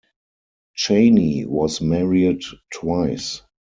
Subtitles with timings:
[0.73, 2.41] Chaney was married
[2.73, 3.43] twice.